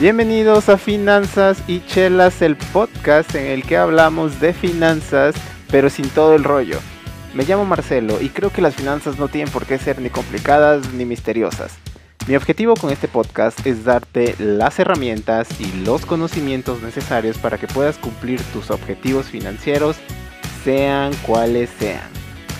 [0.00, 5.34] Bienvenidos a Finanzas y Chelas, el podcast en el que hablamos de finanzas,
[5.70, 6.78] pero sin todo el rollo.
[7.34, 10.90] Me llamo Marcelo y creo que las finanzas no tienen por qué ser ni complicadas
[10.94, 11.76] ni misteriosas.
[12.26, 17.66] Mi objetivo con este podcast es darte las herramientas y los conocimientos necesarios para que
[17.66, 19.96] puedas cumplir tus objetivos financieros,
[20.64, 22.08] sean cuales sean.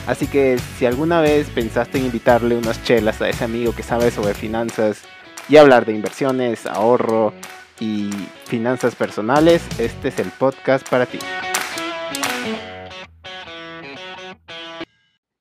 [0.06, 4.10] Así que si alguna vez pensaste en invitarle unas chelas a ese amigo que sabe
[4.10, 5.04] sobre finanzas
[5.50, 7.32] y hablar de inversiones, ahorro
[7.80, 8.10] y
[8.46, 11.18] finanzas personales, este es el podcast para ti.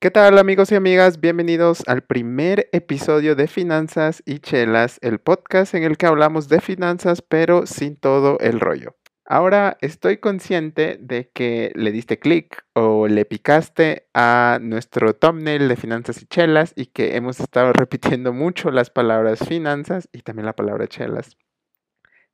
[0.02, 1.20] ¿Qué tal amigos y amigas?
[1.20, 6.60] Bienvenidos al primer episodio de Finanzas y Chelas, el podcast en el que hablamos de
[6.60, 8.96] finanzas pero sin todo el rollo.
[9.32, 15.76] Ahora estoy consciente de que le diste clic o le picaste a nuestro thumbnail de
[15.76, 20.56] finanzas y chelas y que hemos estado repitiendo mucho las palabras finanzas y también la
[20.56, 21.38] palabra chelas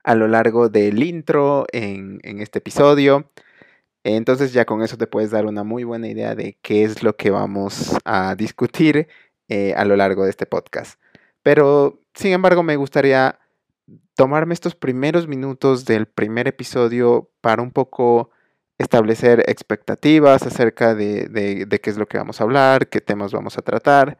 [0.04, 3.30] a lo largo del intro en, este episodio.
[4.02, 7.14] Entonces ya con eso te puedes dar una muy buena idea de qué es lo
[7.16, 9.08] que vamos a discutir
[9.48, 10.98] eh, a lo largo de este podcast.
[11.42, 13.38] Pero sin embargo me gustaría
[14.14, 18.30] tomarme estos primeros minutos del primer episodio para un poco
[18.78, 23.62] establecer expectativas acerca de, qué es lo que vamos a hablar, qué temas vamos a
[23.62, 24.18] tratar,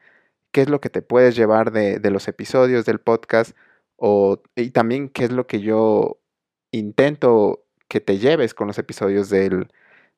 [0.53, 3.57] qué es lo que te puedes llevar de, los episodios del podcast
[3.97, 6.21] o, y también qué es lo que yo
[6.71, 9.69] intento que te lleves con los episodios del,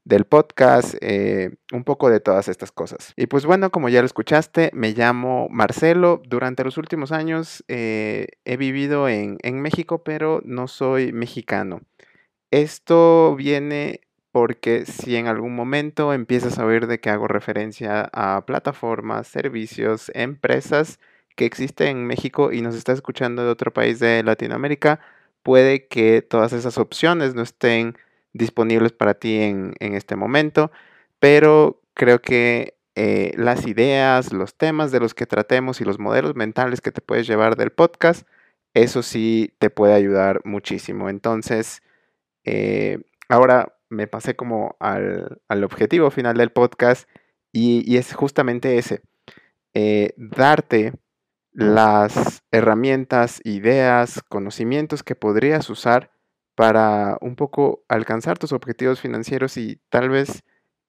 [0.09, 3.13] del podcast, eh, un poco de todas estas cosas.
[3.15, 6.23] Y pues bueno, como ya lo escuchaste, me llamo Marcelo.
[6.27, 11.83] Durante los últimos años eh, he vivido en, en México, pero no soy mexicano.
[12.51, 14.01] Esto viene
[14.33, 20.11] porque si en algún momento empiezas a ver de que hago referencia a plataformas, servicios,
[20.15, 21.01] empresas
[21.37, 25.01] que existen en México y nos estás escuchando de otro país de Latinoamérica,
[25.43, 27.95] puede que todas esas opciones no estén
[28.39, 30.71] disponibles para ti en, este momento,
[31.19, 36.35] pero creo que eh, las ideas, los temas de los que tratemos y los modelos
[36.35, 38.27] mentales que te puedes llevar del podcast,
[38.75, 41.09] eso sí te puede ayudar muchísimo.
[41.09, 41.83] Entonces,
[42.45, 47.09] eh, ahora me pasé como al, objetivo final del podcast
[47.53, 49.03] y, es justamente ese,
[49.75, 50.93] eh, darte
[51.53, 56.13] las herramientas, ideas, conocimientos que podrías usar
[56.59, 60.43] para un poco alcanzar tus objetivos financieros y tal vez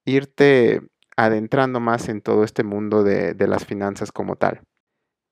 [0.03, 0.81] irte
[1.15, 4.61] adentrando más en todo este mundo de, las finanzas como tal.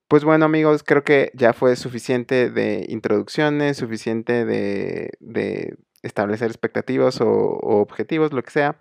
[0.06, 7.26] Pues bueno amigos, creo que ya fue suficiente de introducciones, suficiente de, establecer expectativas o,
[7.26, 8.80] objetivos, lo que sea.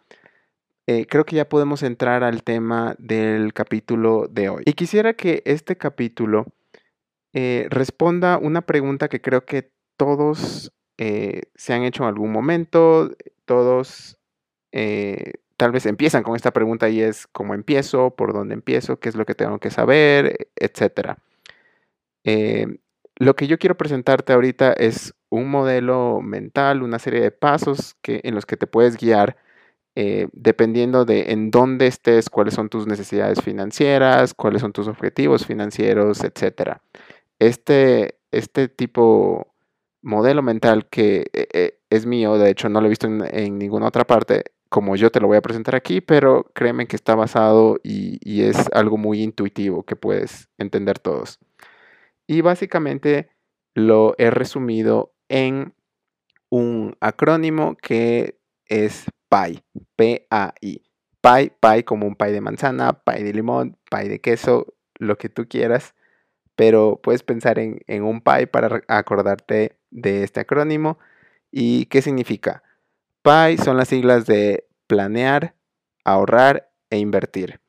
[0.86, 4.62] Eh, creo que ya podemos entrar al tema del capítulo de hoy.
[4.64, 6.46] Y quisiera que este capítulo
[7.34, 13.12] eh, responda una pregunta que creo que todos eh, se han hecho en algún momento,
[13.46, 14.18] todos
[14.72, 19.10] eh, tal vez empiezan con esta pregunta y es cómo empiezo, por dónde empiezo, qué
[19.10, 21.18] es lo que tengo que saber, etc.
[22.24, 22.80] Eh,
[23.16, 28.22] lo que yo quiero presentarte ahorita es un modelo mental, una serie de pasos que,
[28.24, 29.38] en los que te puedes guiar
[30.32, 36.24] dependiendo de en dónde estés, cuáles son tus necesidades financieras, cuáles son tus objetivos financieros,
[36.24, 36.78] etc.
[37.40, 39.48] Este, este tipo
[40.02, 43.88] modelo mental que eh, eh, es mío, de hecho no lo he visto en, ninguna
[43.88, 47.80] otra parte, como yo te lo voy a presentar aquí, pero créeme que está basado
[47.84, 51.40] y, es algo muy intuitivo que puedes entender todos.
[52.28, 53.30] Y básicamente
[53.74, 55.74] lo he resumido en
[56.50, 59.64] un acrónimo que es PAI,
[59.96, 60.84] P-A-I.
[61.22, 65.30] PAI, PAI como un pie de manzana, pie de limón, pie de queso, lo que
[65.30, 65.94] tú quieras
[66.58, 71.00] pero puedes pensar en, un PI para acordarte de este acrónimo.
[71.52, 72.64] ¿Y qué significa?
[73.22, 75.56] PI son las siglas de planear,
[76.04, 77.60] ahorrar e invertir.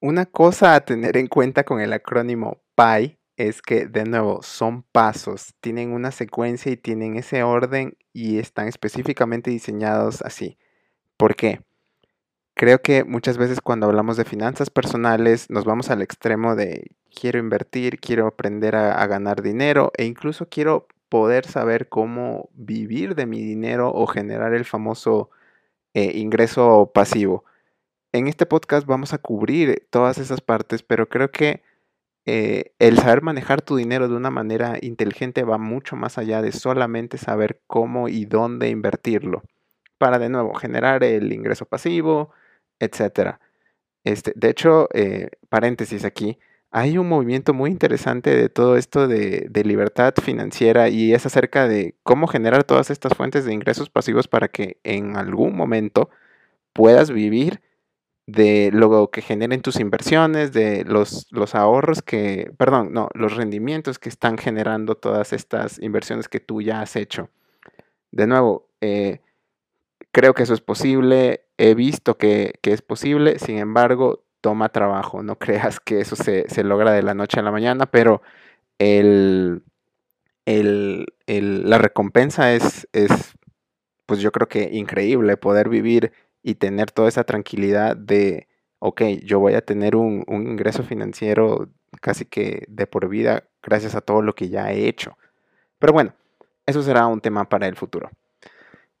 [0.00, 4.82] Una cosa a tener en cuenta con el acrónimo PI es que, de nuevo, son
[4.82, 10.58] pasos, tienen una secuencia y tienen ese orden y están específicamente diseñados así.
[11.16, 11.60] ¿Por qué?
[12.54, 17.38] Creo que muchas veces cuando hablamos de finanzas personales nos vamos al extremo de quiero
[17.38, 23.42] invertir, quiero aprender a, ganar dinero e incluso quiero poder saber cómo vivir de mi
[23.42, 25.30] dinero o generar el famoso
[25.94, 27.44] eh, ingreso pasivo.
[28.12, 31.62] En este podcast vamos a cubrir todas esas partes, pero creo que
[32.26, 36.52] eh, el saber manejar tu dinero de una manera inteligente va mucho más allá de
[36.52, 39.42] solamente saber cómo y dónde invertirlo
[39.98, 42.30] para de nuevo generar el ingreso pasivo,
[42.78, 43.40] etcétera.
[44.04, 46.38] Este, de hecho, eh, paréntesis aquí,
[46.70, 51.94] hay un movimiento muy interesante de todo esto de, libertad financiera y es acerca de
[52.02, 56.10] cómo generar todas estas fuentes de ingresos pasivos para que en algún momento
[56.72, 57.60] puedas vivir
[58.26, 64.10] de lo que generen tus inversiones, de los, ahorros que, perdón, no, los rendimientos que
[64.10, 67.30] están generando todas estas inversiones que tú ya has hecho.
[68.10, 69.20] De nuevo, eh,
[70.12, 75.36] creo que eso es posible, he visto que, es posible, sin embargo, toma trabajo, no
[75.36, 78.22] creas que eso se, se logra de la noche a la mañana, pero
[78.78, 79.62] el,
[80.46, 83.34] el, el, la recompensa es, es,
[84.06, 86.12] pues yo creo que increíble poder vivir
[86.42, 88.48] y tener toda esa tranquilidad de,
[88.78, 91.68] ok, yo voy a tener un, ingreso financiero
[92.00, 95.18] casi que de por vida gracias a todo lo que ya he hecho.
[95.78, 96.14] Pero bueno,
[96.66, 98.10] eso será un tema para el futuro.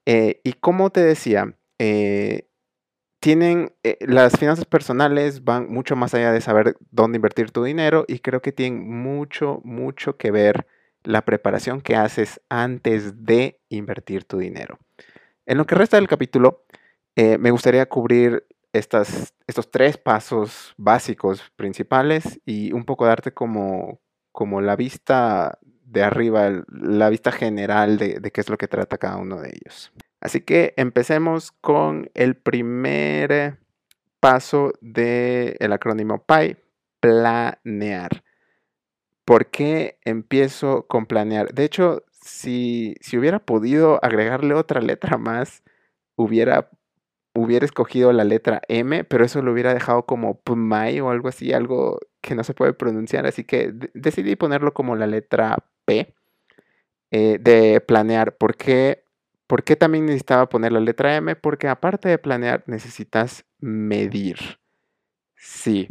[0.06, 2.47] Eh, y como te decía, eh,
[3.20, 8.04] tienen eh, las finanzas personales van mucho más allá de saber dónde invertir tu dinero
[8.06, 10.66] y creo que tienen mucho, mucho que ver
[11.02, 14.78] la preparación que haces antes de invertir tu dinero.
[15.46, 16.64] En lo que resta del capítulo,
[17.16, 24.00] eh, me gustaría cubrir estas, estos tres pasos básicos principales y un poco darte como,
[24.32, 29.16] como la vista de arriba, la vista general de, qué es lo que trata cada
[29.16, 29.90] uno de ellos.
[30.20, 33.58] Así que empecemos con el primer
[34.20, 36.56] paso del acrónimo PI,
[37.00, 38.24] planear.
[39.24, 41.52] ¿Por qué empiezo con planear?
[41.54, 45.62] De hecho, si, si hubiera podido agregarle otra letra más,
[46.16, 46.70] hubiera
[47.34, 51.52] hubiera escogido la letra M, pero eso lo hubiera dejado como PMAI o algo así,
[51.52, 56.14] algo que no se puede pronunciar, así que decidí ponerlo como la letra P
[57.10, 58.36] eh, de planear.
[58.36, 59.04] ¿Por qué?
[59.48, 61.34] ¿Por qué también necesitaba poner la letra M?
[61.34, 64.36] Porque aparte de planear, necesitas medir.
[65.34, 65.88] Sí,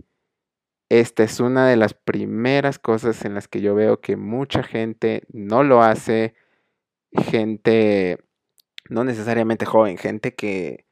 [0.90, 5.24] esta es una de las primeras cosas en las que yo veo que mucha gente
[5.34, 6.36] no lo hace.
[7.12, 8.20] Gente,
[8.90, 10.86] no necesariamente joven, gente que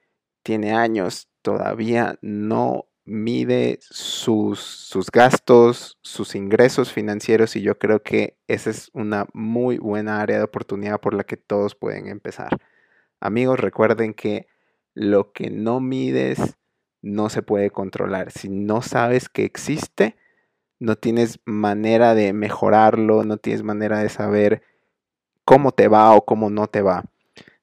[0.43, 8.37] tiene años, todavía no mide sus, sus, gastos, sus ingresos financieros y yo creo que
[8.47, 12.57] esa es una muy buena área de oportunidad por la que todos pueden empezar.
[13.19, 14.47] Amigos, recuerden que
[14.93, 16.57] lo que no mides
[17.01, 18.31] no se puede controlar.
[18.31, 20.15] Si no sabes que existe,
[20.79, 24.63] no tienes manera de mejorarlo, no tienes manera de saber
[25.45, 27.05] cómo te va o cómo no te va.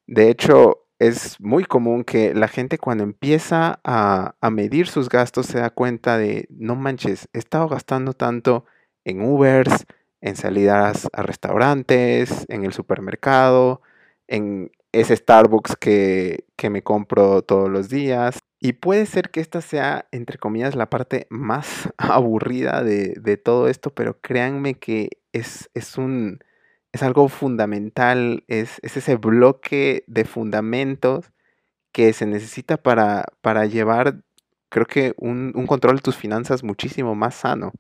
[0.06, 5.58] De hecho, es muy común que la gente cuando empieza a, medir sus gastos se
[5.58, 8.66] da cuenta de, no manches, he estado gastando tanto
[9.04, 9.84] en Ubers,
[10.20, 13.82] en salidas a restaurantes, en el supermercado,
[14.28, 18.38] en ese Starbucks que, me compro todos los días.
[18.60, 23.90] Y puede ser que esta sea, entre comillas, la parte más aburrida de, todo esto,
[23.90, 26.38] pero créanme que es, es un
[26.93, 31.33] es algo fundamental, es, ese bloque de fundamentos
[31.93, 34.23] que se necesita para, para llevar,
[34.69, 37.73] creo que, un, control de tus finanzas muchísimo más sano.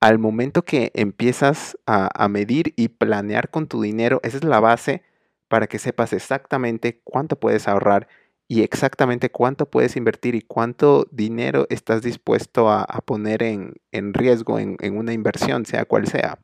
[0.00, 4.60] Al momento que empiezas a, a medir y planear con tu dinero, esa es la
[4.60, 5.02] base
[5.48, 8.08] para que sepas exactamente cuánto puedes ahorrar
[8.48, 13.74] y exactamente cuánto puedes invertir y cuánto dinero estás dispuesto a, poner en,
[14.14, 16.38] riesgo en, en, una inversión, sea cual sea.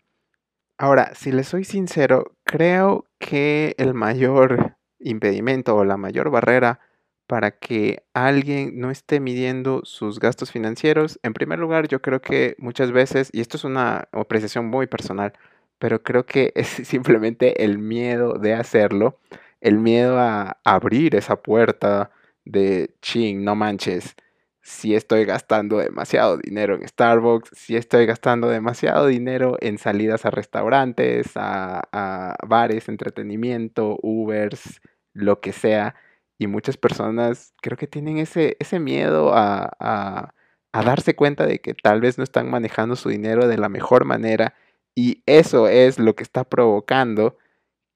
[0.79, 6.81] Ahora, si le soy sincero, creo que el mayor impedimento o la mayor barrera
[7.27, 12.57] para que alguien no esté midiendo sus gastos financieros, en primer lugar, yo creo que
[12.59, 15.33] muchas veces, y esto es una apreciación muy personal,
[15.79, 19.19] pero creo que es simplemente el miedo de hacerlo,
[19.61, 22.11] el miedo a abrir esa puerta
[22.45, 24.17] de ching, no manches,
[24.63, 30.31] si estoy gastando demasiado dinero en Starbucks, si estoy gastando demasiado dinero en salidas a
[30.31, 34.81] restaurantes, a, bares, entretenimiento, Ubers,
[35.13, 35.97] lo que sea.
[36.39, 40.35] Y muchas personas creo que tienen ese, ese miedo a, a,
[40.73, 44.05] a darse cuenta de que tal vez no están manejando su dinero de la mejor
[44.05, 44.55] manera.
[44.95, 47.37] Y eso es lo que está provocando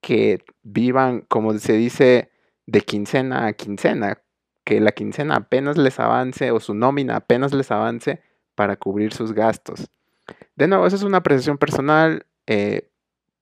[0.01, 2.31] que vivan, como se dice,
[2.65, 4.21] de quincena a quincena,
[4.67, 8.21] que la quincena apenas les avance o su nómina apenas les avance
[8.53, 9.89] para cubrir sus gastos.
[10.57, 12.89] De nuevo, eso es una apreciación personal, eh,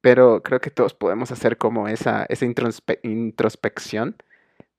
[0.01, 4.17] pero creo que todos podemos hacer como esa, esa introspección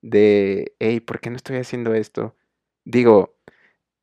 [0.01, 2.33] de, hey, ¿por qué no estoy haciendo esto?
[2.85, 3.35] Digo,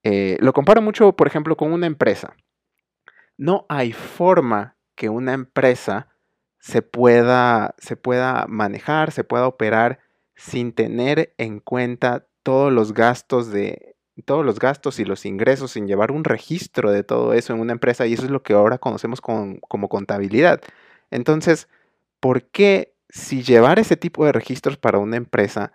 [0.03, 2.37] eh, lo comparo mucho, por ejemplo, con una empresa.
[3.39, 6.09] No hay forma que una empresa
[6.59, 10.01] se pueda, se pueda manejar, se pueda operar
[10.37, 15.89] sin tener en cuenta todos los gastos de todos los gastos y los ingresos sin
[15.89, 18.79] llevar un registro de todo eso en una empresa y eso es lo que ahora
[18.79, 20.61] conocemos como contabilidad.
[21.11, 21.69] Entonces,
[22.21, 25.73] ¿por qué si llevar ese tipo de registros para una empresa,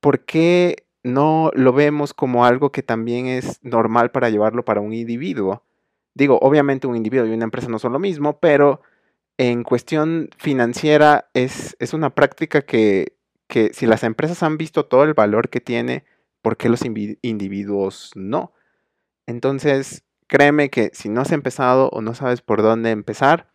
[0.00, 4.92] por qué no lo vemos como algo que también es normal para llevarlo para un
[4.92, 5.62] individuo?
[6.14, 8.80] Digo, obviamente un individuo y una empresa no son lo mismo, pero
[9.38, 13.16] en cuestión financiera es, es una práctica que,
[13.50, 16.06] que si las empresas han visto todo el valor que tiene,
[16.40, 18.54] ¿por qué los individuos no?
[19.26, 23.50] Entonces, créeme que si no has empezado o no sabes por dónde empezar,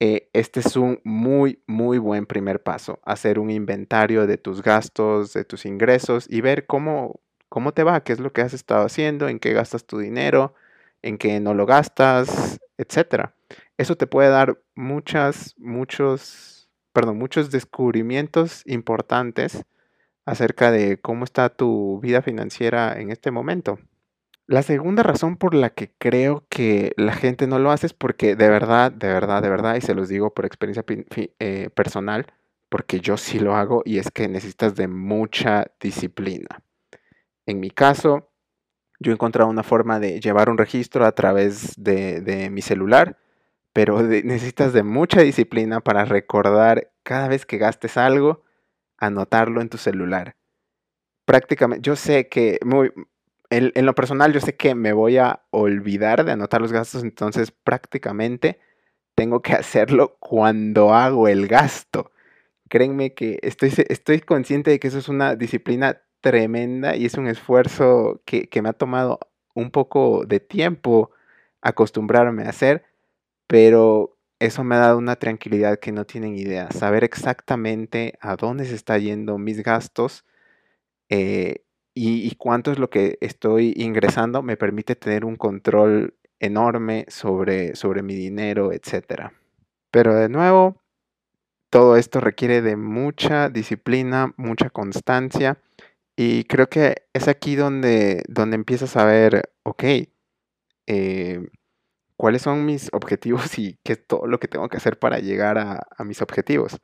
[0.00, 3.00] eh, este es un muy, muy buen primer paso.
[3.04, 8.02] Hacer un inventario de tus gastos, de tus ingresos y ver cómo, cómo te va,
[8.02, 10.54] qué es lo que has estado haciendo, en qué gastas tu dinero,
[11.02, 13.30] en qué no lo gastas, etc.
[13.78, 16.53] Eso te puede dar muchas, muchos,
[16.94, 19.64] perdón, muchos descubrimientos importantes
[20.24, 23.78] acerca de cómo está tu vida financiera en este momento.
[24.46, 28.36] La segunda razón por la que creo que la gente no lo hace es porque
[28.36, 30.84] de verdad, de verdad, de verdad, y se los digo por experiencia
[31.38, 32.26] eh, personal,
[32.68, 36.62] porque yo sí lo hago y es que necesitas de mucha disciplina.
[37.46, 38.30] En mi caso,
[39.00, 43.18] yo he encontrado una forma de llevar un registro a través de, mi celular,
[43.74, 48.44] pero necesitas de mucha disciplina para recordar cada vez que gastes algo,
[48.98, 50.36] anotarlo en tu celular.
[51.24, 52.92] Prácticamente, yo sé que muy,
[53.50, 57.50] en, lo personal, yo sé que me voy a olvidar de anotar los gastos, entonces
[57.50, 58.60] prácticamente
[59.16, 62.12] tengo que hacerlo cuando hago el gasto.
[62.68, 67.26] Créanme que estoy, estoy consciente de que eso es una disciplina tremenda y es un
[67.26, 69.18] esfuerzo que, que me ha tomado
[69.52, 71.10] un poco de tiempo
[71.60, 72.84] acostumbrarme a hacer,
[73.46, 76.70] pero eso me ha dado una tranquilidad que no tienen idea.
[76.70, 80.24] Saber exactamente a dónde se está yendo mis gastos
[81.08, 87.76] eh, y, cuánto es lo que estoy ingresando me permite tener un control enorme sobre,
[87.76, 89.30] sobre mi dinero, etc.
[89.90, 90.82] Pero de nuevo,
[91.70, 95.58] todo esto requiere de mucha disciplina, mucha constancia
[96.16, 99.84] y creo que es aquí donde, donde empiezas a ver, ok,
[100.86, 101.48] eh,
[102.24, 105.58] cuáles son mis objetivos y qué es todo lo que tengo que hacer para llegar
[105.58, 106.80] a, mis objetivos.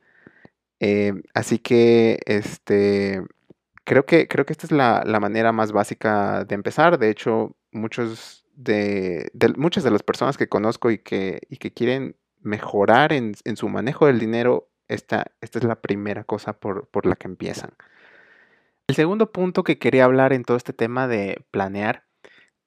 [0.79, 3.23] Em, así que, este,
[3.83, 6.99] creo que, creo que esta es la, manera más básica de empezar.
[6.99, 13.11] De hecho, muchos de, muchas de las personas que conozco y que, que quieren mejorar
[13.11, 17.27] en, su manejo del dinero, esta, esta es la primera cosa por, por la que
[17.27, 17.71] empiezan.
[18.85, 22.03] El segundo punto que quería hablar en todo este tema de planear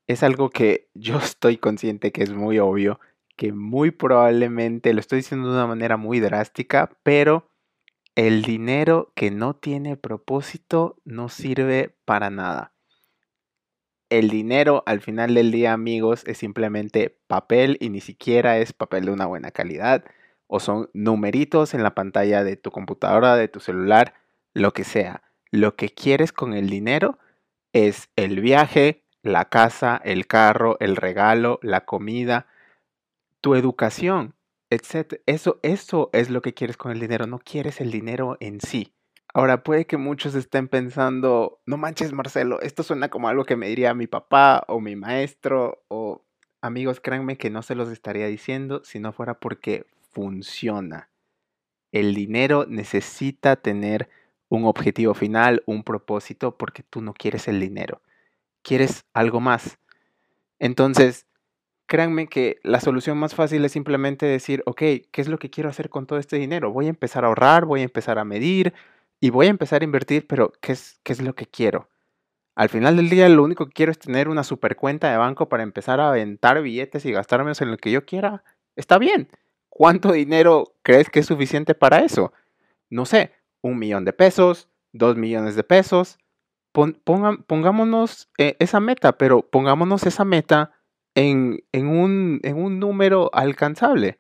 [0.06, 3.00] es algo que yo estoy consciente que es muy obvio,
[3.36, 7.50] que muy probablemente lo estoy diciendo de una manera muy drástica, pero
[8.14, 12.72] el dinero que no tiene propósito no sirve para nada.
[14.08, 19.06] El dinero al final del día, amigos, es simplemente papel y ni siquiera es papel
[19.06, 20.04] de una buena calidad
[20.46, 24.14] o son numeritos en la pantalla de tu computadora, de tu celular,
[24.52, 25.22] lo que sea.
[25.50, 27.18] Lo que quieres con el dinero
[27.72, 32.46] es el viaje, la casa, el carro, el regalo, la comida,
[33.40, 34.34] tu educación,
[34.70, 35.20] etc.
[35.26, 38.92] Eso, eso es lo que quieres con el dinero, no quieres el dinero en sí.
[39.32, 43.66] Ahora, puede que muchos estén pensando, no manches Marcelo, esto suena como algo que me
[43.66, 46.22] diría mi papá o mi maestro o
[46.60, 51.08] amigos, créanme que no se los estaría diciendo si no fuera porque funciona.
[51.92, 54.10] El dinero necesita tener
[54.48, 58.02] un objetivo final, un propósito, porque tú no quieres el dinero
[58.64, 59.78] quieres algo más.
[60.58, 61.26] Entonces,
[61.86, 65.68] créanme que la solución más fácil es simplemente decir, ok, ¿qué es lo que quiero
[65.68, 66.72] hacer con todo este dinero?
[66.72, 68.74] Voy a empezar a ahorrar, voy a empezar a medir
[69.20, 71.88] y voy a empezar a invertir, pero ¿qué es, lo que quiero?
[72.56, 75.48] Al final del día lo único que quiero es tener una super cuenta de banco
[75.48, 78.44] para empezar a aventar billetes y gastarme en lo que yo quiera.
[78.76, 79.28] Está bien.
[79.68, 82.32] ¿Cuánto dinero crees que es suficiente para eso?
[82.90, 86.18] No sé, un millón de pesos, dos millones de pesos,
[86.74, 90.72] pongámonos eh, esa meta, pero pongámonos esa meta
[91.14, 92.40] en, un,
[92.80, 94.18] número alcanzable.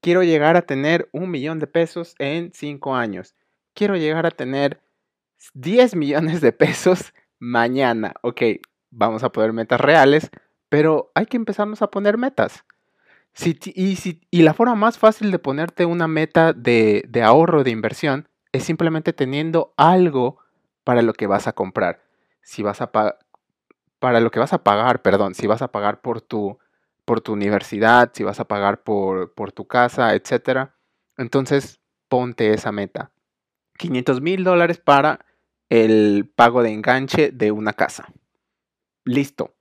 [0.00, 3.34] Quiero llegar a tener un millón de pesos en cinco años.
[3.74, 4.80] Quiero llegar a tener
[5.52, 8.14] 10 millones de pesos mañana.
[8.22, 8.42] Ok,
[8.90, 10.30] vamos a poner metas reales,
[10.70, 12.64] pero hay que empezarnos a poner metas.
[13.44, 19.12] y, la forma más fácil de ponerte una meta de ahorro, de inversión, es simplemente
[19.12, 20.43] teniendo algo
[20.84, 22.02] para lo que vas a comprar.
[22.42, 26.20] Si vas a para lo que vas a pagar, perdón, si vas a pagar por
[26.20, 26.58] tu,
[27.04, 30.70] por tu universidad, si vas a pagar por, por tu casa, etc.
[31.16, 33.12] Entonces, ponte esa meta.
[33.78, 35.24] 500 mil dólares para
[35.68, 38.12] el pago de enganche de una casa.
[39.04, 39.54] listo.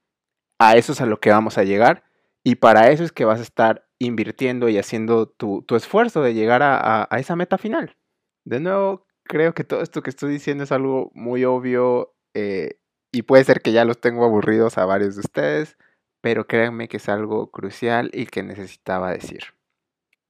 [0.59, 2.03] A eso es a lo que vamos a llegar
[2.43, 6.61] y para eso es que vas a estar invirtiendo y haciendo tu, esfuerzo de llegar
[6.63, 7.97] a, esa meta final.
[8.45, 12.77] De nuevo, creo que todo esto que estoy diciendo es algo muy obvio eh,
[13.11, 15.77] y puede ser que ya los tengo aburridos a varios de ustedes,
[16.21, 19.43] pero créanme que es algo crucial y que necesitaba decir.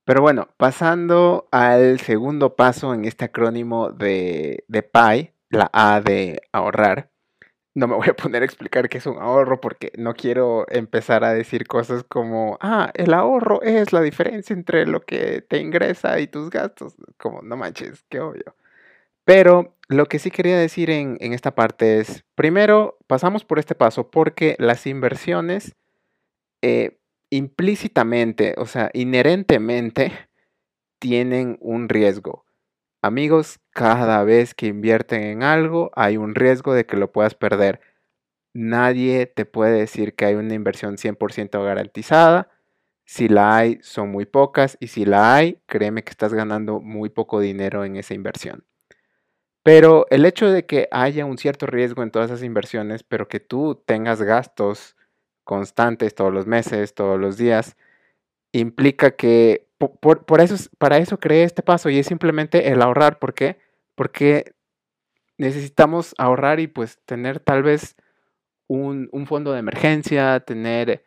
[0.05, 6.41] Pero bueno, pasando al segundo paso en este acrónimo de, de PI, la A de
[6.51, 7.09] ahorrar,
[7.75, 11.23] no me voy a poner a explicar qué es un ahorro porque no quiero empezar
[11.23, 16.19] a decir cosas como, ah, el ahorro es la diferencia entre lo que te ingresa
[16.19, 16.95] y tus gastos.
[17.17, 18.55] Como, no manches, qué obvio.
[19.25, 24.09] Pero lo que sí quería decir en, esta parte es, primero, pasamos por este paso
[24.09, 25.75] porque las inversiones
[26.61, 26.99] eh,
[27.29, 30.11] implícitamente, o sea, inherentemente,
[30.99, 32.45] tienen un riesgo.
[33.01, 37.81] Amigos, cada vez que invierten en algo hay un riesgo de que lo puedas perder.
[38.53, 42.49] Nadie te puede decir que hay una inversión 100% garantizada.
[43.05, 47.09] Si la hay, son muy pocas y si la hay, créeme que estás ganando muy
[47.09, 48.63] poco dinero en esa inversión.
[49.63, 53.39] Pero el hecho de que haya un cierto riesgo en todas esas inversiones, pero que
[53.39, 54.97] tú tengas gastos
[55.43, 57.77] constantes todos los meses, todos los días,
[58.51, 63.19] implica que por, eso, para eso creé este paso y es simplemente el ahorrar.
[63.19, 63.57] ¿Por qué?
[63.95, 64.53] Porque
[65.37, 67.95] necesitamos ahorrar y pues tener tal vez
[68.67, 71.03] un, fondo de emergencia, tener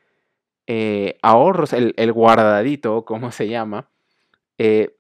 [0.67, 3.89] eh, ahorros, el, guardadito, como se llama,
[4.59, 4.97] eh,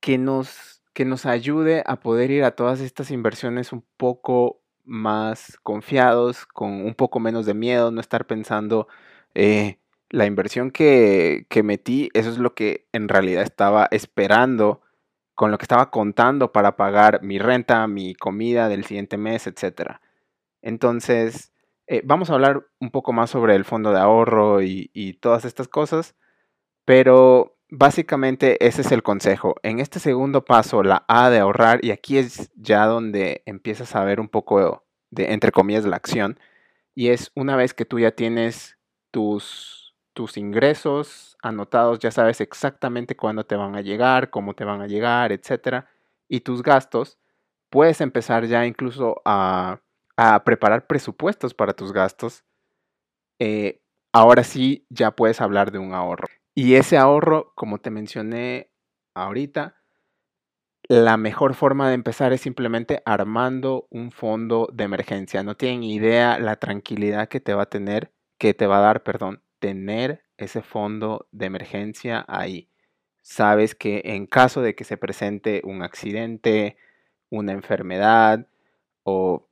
[0.00, 5.58] que, nos, que nos ayude a poder ir a todas estas inversiones un poco más
[5.62, 8.86] confiados, con un poco menos de miedo, no estar pensando,
[9.34, 9.78] eh,
[10.10, 14.82] la inversión que, metí, eso es lo que en realidad estaba esperando,
[15.34, 20.00] con lo que estaba contando para pagar mi renta, mi comida del siguiente mes, etc.
[20.60, 21.54] Entonces,
[21.86, 25.66] eh, vamos a hablar un poco más sobre el fondo de ahorro y todas estas
[25.66, 26.14] cosas,
[26.84, 29.56] pero básicamente ese es el consejo.
[29.62, 34.04] En este segundo paso, la A de ahorrar, y aquí es ya donde empiezas a
[34.04, 36.38] ver un poco de, entre comillas, la acción,
[36.94, 38.78] y es una vez que tú ya tienes
[39.10, 39.80] tus
[40.12, 44.86] tus ingresos anotados, ya sabes exactamente cuándo te van a llegar, cómo te van a
[44.86, 45.88] llegar, etcétera,
[46.28, 47.18] y tus gastos,
[47.70, 49.80] puedes empezar ya incluso a,
[50.44, 52.44] preparar presupuestos para tus gastos.
[53.38, 53.80] Eh,
[54.12, 56.28] ahora sí ya puedes hablar de un ahorro.
[56.54, 58.70] Y ese ahorro, como te mencioné
[59.14, 59.76] ahorita,
[60.88, 65.44] la mejor forma de empezar es simplemente armando un fondo de emergencia.
[65.44, 69.02] No tienen idea la tranquilidad que te va a tener, que te va a dar,
[69.04, 72.68] perdón, tener ese fondo de emergencia ahí.
[73.22, 76.76] Sabes que en caso de que se presente un accidente,
[77.30, 78.48] una enfermedad
[79.04, 79.48] o,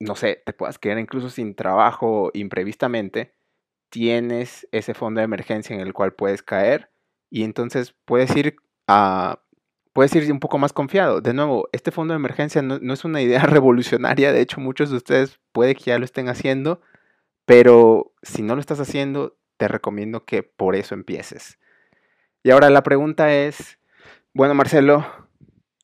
[0.00, 3.33] no sé, te puedas quedar incluso sin trabajo imprevistamente,
[3.94, 6.90] tienes ese fondo de emergencia en el cual puedes caer
[7.30, 8.56] y entonces puedes ir
[8.88, 9.38] a
[9.92, 11.20] puedes ir un poco más confiado.
[11.20, 14.90] De nuevo, este fondo de emergencia no, no, es una idea revolucionaria, de hecho muchos
[14.90, 16.80] de ustedes puede que ya lo estén haciendo,
[17.44, 21.60] pero si no lo estás haciendo, te recomiendo que por eso empieces.
[22.42, 23.78] Y ahora la pregunta es,
[24.32, 25.06] bueno Marcelo,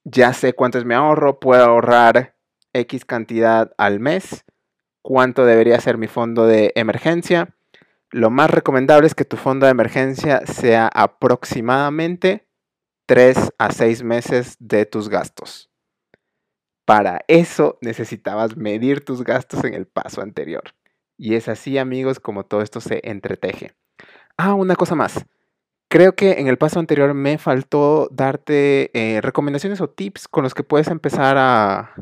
[0.02, 2.34] ya sé cuánto es mi ahorro, puedo ahorrar
[2.72, 4.44] X cantidad al mes,
[5.00, 7.54] cuánto debería ser mi fondo de emergencia.
[8.12, 12.48] Lo más recomendable es que tu fondo de emergencia sea aproximadamente
[13.06, 15.70] 3 a 6 meses de tus gastos.
[16.84, 20.74] Para eso necesitabas medir tus gastos en el paso anterior.
[21.16, 23.74] Y es así, amigos, como todo esto se entreteje.
[24.36, 25.26] Ah, una cosa más.
[25.88, 30.54] Creo que en el paso anterior me faltó darte eh, recomendaciones o tips con los
[30.54, 31.94] que puedes empezar a,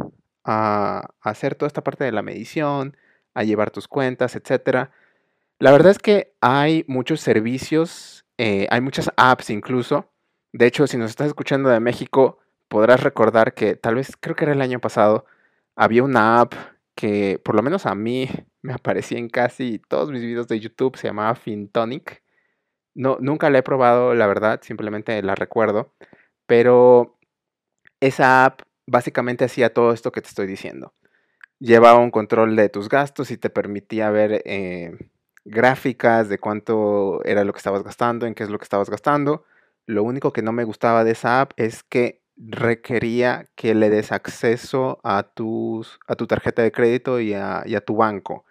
[1.20, 2.96] hacer toda esta parte de la medición,
[3.34, 4.90] a llevar tus cuentas, etc.
[5.60, 10.12] La verdad es que hay muchos servicios, eh, hay muchas apps incluso.
[10.52, 14.44] De hecho, si nos estás escuchando de México, podrás recordar que tal vez, creo que
[14.44, 15.26] era el año pasado,
[15.76, 16.54] había una app
[16.94, 18.28] que por lo menos a mí
[18.62, 22.22] me aparecía en casi todos mis videos de YouTube, se llamaba Fintonic.
[22.94, 25.94] No, nunca la he probado, la verdad, simplemente la recuerdo,
[26.46, 27.18] pero
[28.00, 30.94] esa app básicamente hacía todo esto que te estoy diciendo.
[31.60, 34.96] Llevaba un control de tus gastos y te permitía ver eh,
[35.48, 39.44] gráficas de cuánto era lo que estabas gastando, en qué es lo que estabas gastando.
[39.86, 44.12] Lo único que no me gustaba de esa app es que requería que le des
[44.12, 48.44] acceso a, tus, a tu tarjeta de crédito y a, tu banco.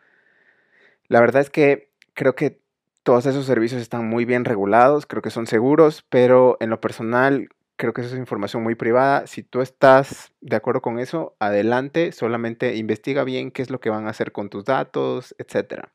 [1.08, 2.60] La verdad es que creo que
[3.04, 7.48] todos esos servicios están muy bien regulados, creo que son seguros, pero en lo personal
[7.78, 9.28] creo que eso es información muy privada.
[9.28, 13.90] Si tú estás de acuerdo con eso, adelante, solamente investiga bien qué es lo que
[13.90, 15.86] van a hacer con tus datos, etc.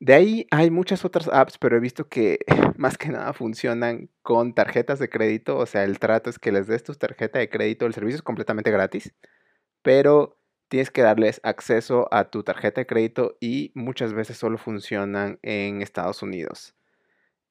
[0.00, 2.38] De ahí hay muchas otras apps, pero he visto que
[2.76, 6.66] más que nada funcionan con tarjetas de crédito, o sea, el trato es que les
[6.68, 9.12] des tu tarjeta de crédito, el servicio es completamente gratis,
[9.82, 15.38] pero tienes que darles acceso a tu tarjeta de crédito y muchas veces solo funcionan
[15.42, 16.76] en Estados Unidos.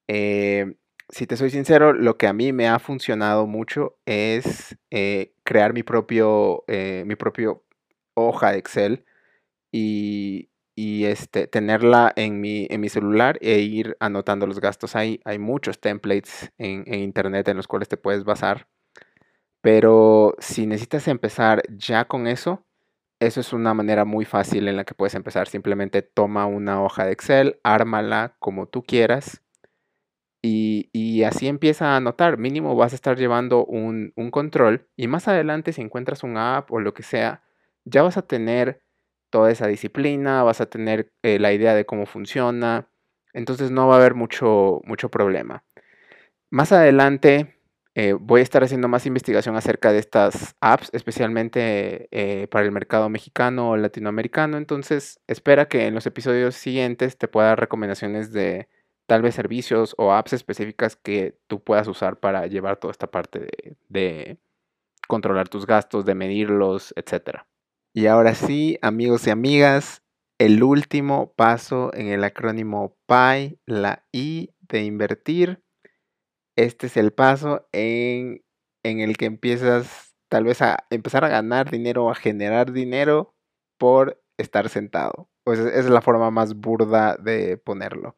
[0.08, 0.78] Eh,
[1.10, 5.74] si te soy sincero, lo que a mí me ha funcionado mucho es eh, crear
[5.74, 7.64] mi propio, eh, mi propio
[8.14, 9.06] hoja de Excel
[9.72, 14.96] y, este, tenerla en mi, en mi celular e ir anotando los gastos.
[14.96, 18.68] Hay, muchos templates en, en internet en los cuales te puedes basar.
[19.62, 22.66] Pero si necesitas empezar ya con eso,
[23.20, 25.48] eso es una manera muy fácil en la que puedes empezar.
[25.48, 29.42] Simplemente toma una hoja de Excel, ármala como tú quieras
[30.42, 35.74] y, así empieza a notar, mínimo vas a estar llevando un, control y más adelante
[35.74, 37.44] si encuentras un app o lo que sea,
[37.86, 38.82] ya vas a tener
[39.30, 42.90] toda esa disciplina, vas a tener eh, la idea de cómo funciona,
[43.34, 45.64] entonces no va a haber mucho, mucho problema.
[46.50, 47.58] Más adelante
[47.96, 52.72] eh, voy a estar haciendo más investigación acerca de estas apps, especialmente eh, para el
[52.72, 58.32] mercado mexicano o latinoamericano, entonces espera que en los episodios siguientes te pueda dar recomendaciones
[58.32, 58.68] de
[59.08, 63.48] tal vez servicios o apps específicas que tú puedas usar para llevar toda esta parte
[63.90, 64.38] de,
[65.08, 67.46] controlar tus gastos, de medirlos, etc.
[67.98, 70.04] Y ahora sí, amigos y amigas,
[70.38, 75.64] el último paso en el acrónimo PI, la I de invertir.
[76.56, 78.44] Este es el paso en,
[78.84, 83.34] el que empiezas tal vez a empezar a ganar dinero o a generar dinero
[83.80, 85.28] por estar sentado.
[85.44, 88.16] Pues es la forma más burda de ponerlo.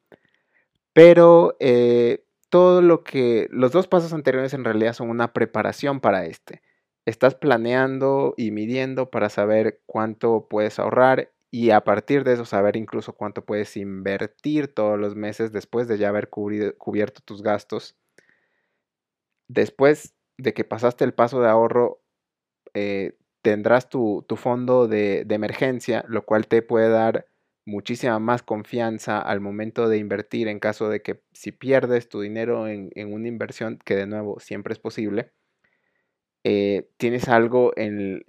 [0.91, 6.25] Pero eh, todo lo que, los dos pasos anteriores en realidad son una preparación para
[6.25, 6.61] este.
[7.09, 12.75] Estás planeando y midiendo para saber cuánto puedes ahorrar y a partir de eso saber
[12.75, 17.97] incluso cuánto puedes invertir todos los meses después de ya haber cubierto tus gastos.
[19.47, 22.03] Después de que pasaste el paso de ahorro,
[22.75, 27.25] eh, tendrás tu, fondo de, de, emergencia, lo cual te puede dar
[27.65, 32.67] muchísima más confianza al momento de invertir en caso de que si pierdes tu dinero
[32.67, 35.31] en, una inversión, que de nuevo siempre es posible,
[36.43, 38.23] eh, tienes algo en,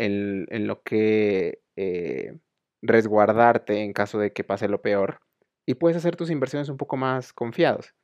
[0.67, 2.39] lo que eh,
[2.83, 5.21] resguardarte en caso de que pase lo peor
[5.67, 7.95] y puedes hacer tus inversiones un poco más confiados.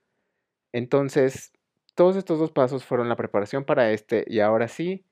[0.73, 1.53] Entonces,
[1.95, 5.05] todos estos dos pasos fueron la preparación para este y ahora sí,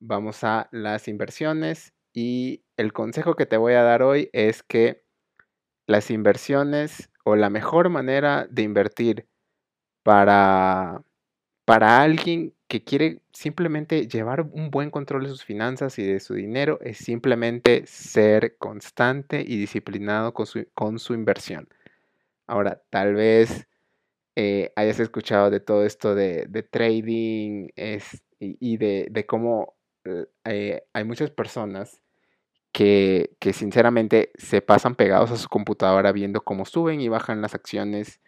[0.00, 5.04] vamos a las inversiones y el consejo que te voy a dar hoy es que
[5.86, 9.28] las inversiones o la mejor manera de invertir
[10.02, 11.02] para,
[11.68, 16.32] para alguien que quiere simplemente llevar un buen control de sus finanzas y de su
[16.32, 21.68] dinero es simplemente ser constante y disciplinado con su, con su inversión.
[22.46, 23.68] Ahora, tal vez
[24.34, 27.68] eh, hayas escuchado de todo esto de, trading
[28.38, 29.74] y, de, cómo
[30.46, 32.00] eh, hay muchas personas
[32.72, 38.22] que, sinceramente se pasan pegados a su computadora viendo cómo suben y bajan las acciones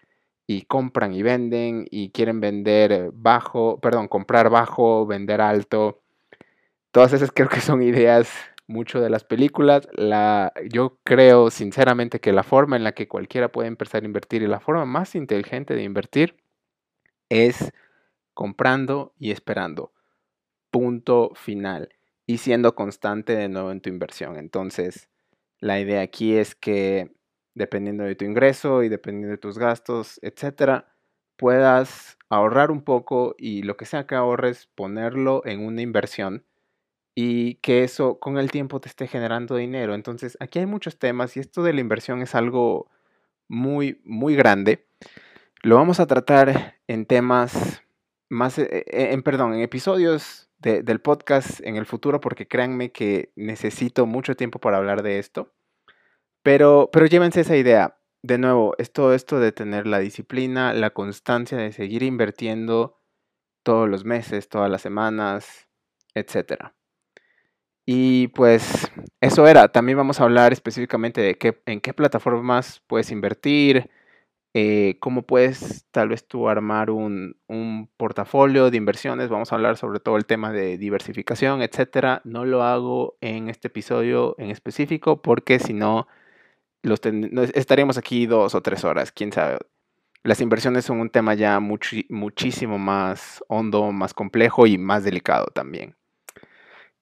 [0.52, 6.02] y compran y venden y quieren vender bajo, perdón, comprar bajo, vender alto.
[6.90, 8.28] Todas esas creo que son ideas
[8.66, 9.88] mucho de las películas.
[9.92, 14.42] La, yo creo sinceramente que la forma en la que cualquiera puede empezar a invertir
[14.42, 16.34] y la forma más inteligente de invertir
[17.28, 17.70] es
[18.34, 19.92] comprando y esperando.
[20.72, 21.90] Punto final
[22.26, 24.36] y siendo constante de nuevo en tu inversión.
[24.36, 25.08] Entonces,
[25.60, 27.12] la idea aquí es que
[27.60, 30.88] dependiendo de tu ingreso y dependiendo de tus gastos, etcétera,
[31.36, 36.44] puedas ahorrar un poco y lo que sea que ahorres, ponerlo en una inversión
[37.14, 39.94] y que eso con el tiempo te esté generando dinero.
[39.94, 42.90] Entonces, aquí hay muchos temas y esto de la inversión es algo
[43.46, 44.86] muy, muy grande.
[45.62, 47.82] Lo vamos a tratar en temas
[48.30, 53.32] más, eh, eh, en, perdón, en episodios del podcast en el futuro porque créanme que
[53.34, 55.52] necesito mucho tiempo para hablar de esto.
[56.42, 57.98] Pero, pero llévense esa idea.
[58.22, 62.98] De nuevo, es todo esto de tener la disciplina, la constancia de seguir invirtiendo
[63.62, 65.68] todos los meses, todas las semanas,
[66.14, 66.72] etc.
[67.86, 69.68] Y pues eso era.
[69.68, 73.90] También vamos a hablar específicamente de qué, en qué plataformas puedes invertir,
[74.52, 77.36] eh, cómo puedes tal vez tú armar un,
[77.96, 79.28] portafolio de inversiones.
[79.28, 82.20] Vamos a hablar sobre todo el tema de diversificación, etcétera.
[82.24, 86.08] No lo hago en este episodio en específico porque si no,
[86.82, 89.58] estaríamos aquí dos o tres horas, quién sabe.
[90.22, 95.96] las inversiones son un tema ya muchísimo más hondo, más complejo y más delicado también.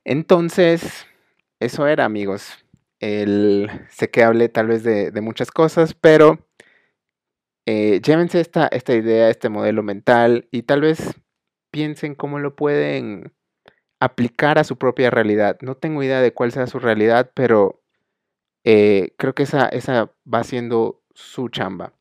[0.04, 1.06] Entonces,
[1.60, 2.64] eso era, amigos.
[3.00, 6.38] El, sé que hablé tal vez de, muchas cosas, pero
[7.66, 11.14] eh, llévense esta, esta idea, este modelo mental y tal vez
[11.70, 13.32] piensen cómo lo pueden
[14.00, 15.58] aplicar a su propia realidad.
[15.60, 17.77] No tengo idea de cuál sea su realidad, pero
[18.64, 21.92] eh, creo que esa, esa va siendo su chamba.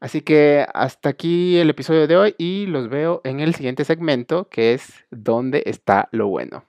[0.00, 4.48] Así que hasta aquí el episodio de hoy y los veo en el siguiente segmento
[4.48, 6.64] que es ¿Dónde está lo bueno?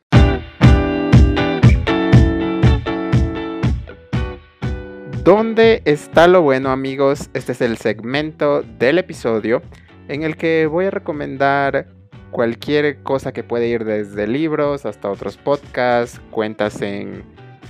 [5.24, 7.30] ¿Dónde está lo bueno amigos?
[7.34, 9.62] Este es el segmento del episodio
[10.10, 11.88] en el que voy a recomendar
[12.30, 17.24] cualquier cosa que puede ir desde libros hasta otros podcasts, cuentas en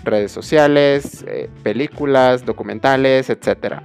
[0.03, 3.81] redes sociales, eh, películas, documentales, etc.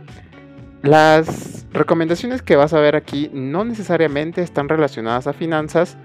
[0.83, 5.97] Las recomendaciones que vas a ver aquí no necesariamente están relacionadas a finanzas,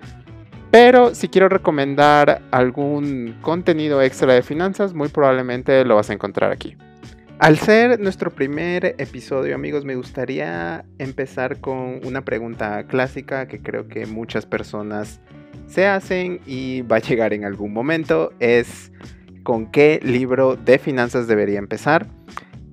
[0.71, 6.52] pero si quiero recomendar algún contenido extra de finanzas, muy probablemente lo vas a encontrar
[6.52, 6.76] aquí.
[7.39, 13.88] Al ser nuestro primer episodio, amigos, me gustaría empezar con una pregunta clásica que creo
[13.88, 15.19] que muchas personas
[15.67, 18.32] se hacen y va a llegar en algún momento.
[18.39, 18.91] Es
[19.43, 22.08] ¿con qué libro de finanzas debería empezar?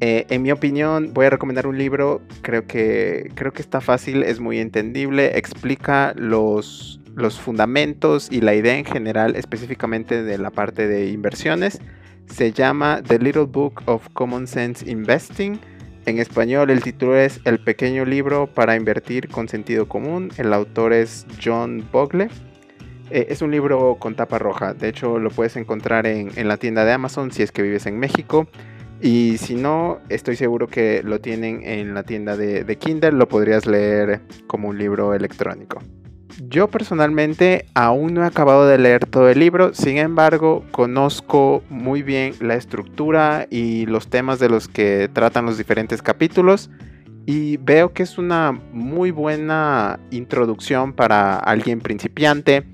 [0.00, 4.22] Eh, en mi opinión, voy a recomendar un libro, creo que, creo que está fácil,
[4.22, 10.50] es muy entendible, explica los, los fundamentos y la idea en general específicamente de la
[10.50, 11.80] parte de inversiones
[12.30, 15.58] se llama The Little Book of Common Sense Investing.
[16.06, 20.30] En español el título es El pequeño libro para invertir con sentido común.
[20.38, 22.28] El autor es John Bogle.
[23.10, 24.74] Eh, es un libro con tapa roja.
[24.74, 27.98] De hecho lo puedes encontrar en, la tienda de Amazon si es que vives en
[27.98, 28.48] México.
[29.02, 33.12] Y si no, estoy seguro que lo tienen en la tienda de, de Kindle.
[33.12, 35.80] Lo podrías leer como un libro electrónico.
[36.48, 42.02] Yo personalmente aún no he acabado de leer todo el libro, sin embargo conozco muy
[42.02, 46.70] bien la estructura y los temas de los que tratan los diferentes capítulos
[47.26, 52.64] y veo que es una muy buena introducción para alguien principiante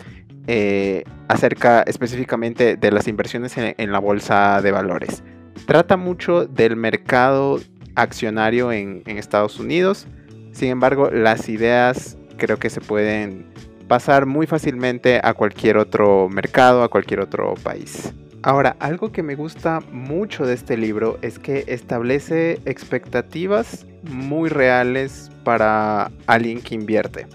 [0.46, 5.22] eh, acerca específicamente de las inversiones en, la bolsa de valores.
[5.66, 7.60] Trata mucho del mercado
[7.94, 10.06] accionario en Estados Unidos,
[10.52, 13.46] sin embargo las ideas creo que se pueden
[13.88, 18.12] pasar muy fácilmente a cualquier otro mercado, a cualquier otro país.
[18.42, 25.30] Ahora, algo que me gusta mucho de este libro es que establece expectativas muy reales
[25.42, 27.26] para alguien que invierte.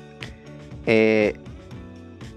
[0.86, 1.34] Eh,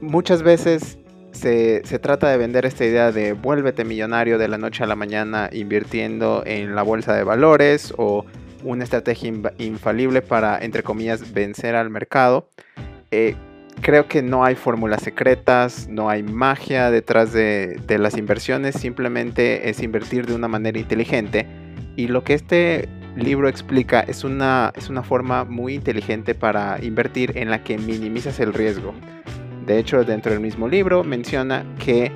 [0.04, 0.98] muchas veces
[1.32, 5.50] se, trata de vender esta idea de vuélvete millonario de la noche a la mañana
[5.52, 8.24] invirtiendo en la bolsa de valores o
[8.62, 12.48] una estrategia infalible para, entre comillas, vencer al mercado.
[13.10, 13.34] Eh,
[13.82, 19.82] creo que no hay fórmulas secretas, no hay magia detrás de, las inversiones, simplemente es
[19.82, 21.46] invertir de una manera inteligente.
[21.96, 27.36] Y lo que este libro explica es una, es una forma muy inteligente para invertir
[27.36, 28.94] en la que minimizas el riesgo.
[29.66, 32.12] De hecho, dentro del mismo libro menciona que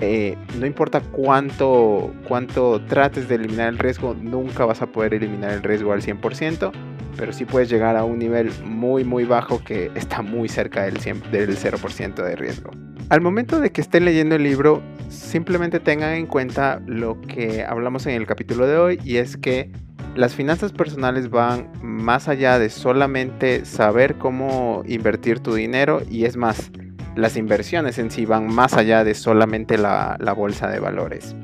[0.00, 5.52] eh, no importa cuánto, cuánto trates de eliminar el riesgo, nunca vas a poder eliminar
[5.52, 6.70] el riesgo al 100%,
[7.16, 10.94] pero sí puedes llegar a un nivel muy muy bajo que está muy cerca del,
[11.30, 12.70] del 0% de riesgo.
[13.08, 18.06] Al momento de que estén leyendo el libro, simplemente tengan en cuenta lo que hablamos
[18.06, 19.70] en el capítulo de hoy y es que
[20.16, 26.36] las finanzas personales van más allá de solamente saber cómo invertir tu dinero y es
[26.36, 26.70] más,
[27.14, 31.36] las inversiones en sí van más allá de solamente la, bolsa de valores.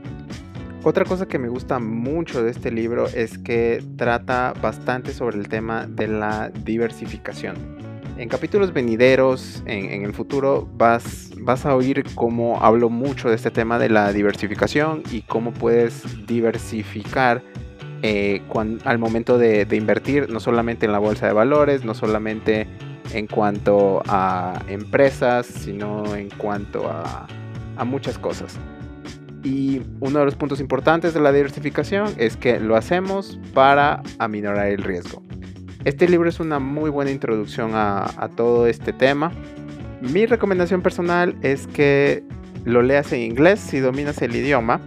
[0.85, 5.49] Otra cosa que me gusta mucho de este libro es que trata bastante sobre el
[5.49, 7.57] tema de la diversificación.
[8.17, 11.31] En capítulos venideros, en, el futuro, vas,
[11.65, 17.43] a oír cómo hablo mucho de este tema de la diversificación y cómo puedes diversificar
[18.03, 18.43] eh,
[18.85, 22.67] al momento de, de, invertir, no solamente en la bolsa de valores, no solamente
[23.13, 27.27] en cuanto a empresas, sino en cuanto a,
[27.85, 28.59] muchas cosas.
[29.43, 34.69] Y uno de los puntos importantes de la diversificación es que lo hacemos para aminorar
[34.69, 35.21] el riesgo.
[35.85, 39.33] Este libro es una muy buena introducción a, a, todo este tema.
[40.01, 42.23] Mi recomendación personal es que
[42.65, 44.81] lo leas en inglés si dominas el idioma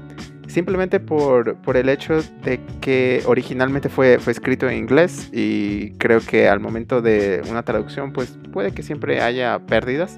[0.56, 6.62] simplemente por, el hecho de que originalmente fue, escrito en inglés y creo que al
[6.62, 10.16] momento de una traducción pues puede que siempre haya pérdidas.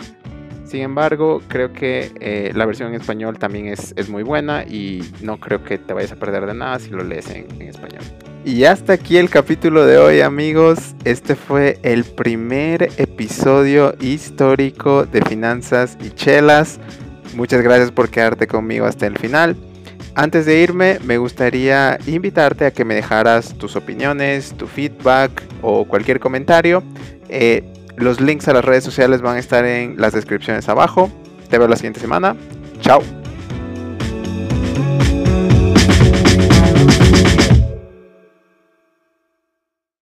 [0.63, 5.39] Sin embargo, creo que eh, la versión en español también es, muy buena y no
[5.39, 8.03] creo que te vayas a perder de nada si lo lees en, español.
[8.45, 10.93] Y hasta aquí el capítulo de hoy amigos.
[11.03, 16.79] Este fue el primer episodio histórico de Finanzas y Chelas.
[17.33, 19.57] Muchas gracias por quedarte conmigo hasta el final.
[20.17, 25.85] Antes de irme, me gustaría invitarte a que me dejaras tus opiniones, tu feedback o
[25.85, 26.81] cualquier comentario.
[27.29, 27.63] Eh,
[27.97, 31.11] los links a las redes sociales van a estar en las descripciones abajo.
[31.51, 32.35] Te veo la siguiente semana.
[32.81, 33.03] Chao.